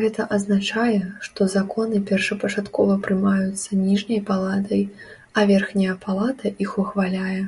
Гэта 0.00 0.24
азначае, 0.36 0.96
што 1.28 1.46
законы 1.52 2.00
першапачаткова 2.10 2.96
прымаюцца 3.06 3.80
ніжняй 3.86 4.20
палатай, 4.32 4.82
а 5.38 5.46
верхняя 5.52 5.94
палата 6.04 6.46
іх 6.68 6.76
ухваляе. 6.84 7.40